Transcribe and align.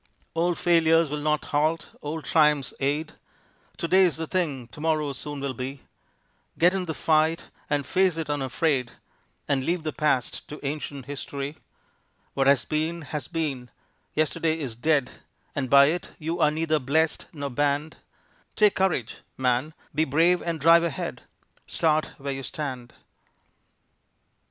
Old 0.33 0.57
failures 0.57 1.11
will 1.11 1.19
not 1.21 1.45
halt, 1.53 1.89
old 2.01 2.25
triumphs 2.25 2.73
aid, 2.79 3.13
To 3.77 3.87
day's 3.87 4.15
the 4.17 4.25
thing, 4.25 4.67
to 4.69 4.81
morrow 4.81 5.13
soon 5.13 5.39
will 5.41 5.53
be; 5.53 5.83
Get 6.57 6.73
in 6.73 6.85
the 6.85 6.95
fight 6.95 7.51
and 7.69 7.85
face 7.85 8.17
it 8.17 8.27
unafraid, 8.27 8.93
And 9.47 9.63
leave 9.63 9.83
the 9.83 9.93
past 9.93 10.47
to 10.47 10.59
ancient 10.65 11.05
history; 11.05 11.57
What 12.33 12.47
has 12.47 12.65
been, 12.65 13.03
has 13.03 13.27
been; 13.27 13.69
yesterday 14.15 14.57
is 14.57 14.73
dead 14.75 15.11
And 15.53 15.69
by 15.69 15.85
it 15.85 16.09
you 16.17 16.39
are 16.39 16.49
neither 16.49 16.79
blessed 16.79 17.27
nor 17.31 17.51
banned, 17.51 17.97
Take 18.55 18.73
courage, 18.73 19.17
man, 19.37 19.75
be 19.93 20.03
brave 20.03 20.41
and 20.41 20.59
drive 20.59 20.83
ahead, 20.83 21.21
Start 21.67 22.07
where 22.17 22.33
you 22.33 22.41
stand. 22.41 22.95